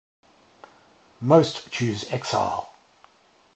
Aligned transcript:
Most 1.21 1.69
chose 1.69 2.11
exile. 2.11 2.73